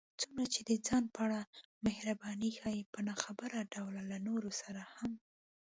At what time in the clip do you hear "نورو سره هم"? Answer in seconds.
4.27-5.11